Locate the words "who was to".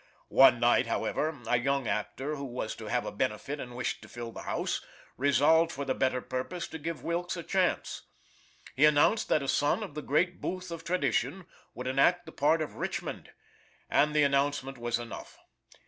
2.35-2.85